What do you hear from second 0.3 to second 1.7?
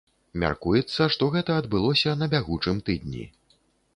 Мяркуецца, што гэта